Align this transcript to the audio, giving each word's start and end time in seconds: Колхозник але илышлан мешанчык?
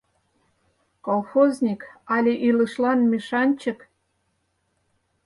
Колхозник 1.07 1.81
але 2.15 2.33
илышлан 2.47 2.99
мешанчык? 3.11 3.79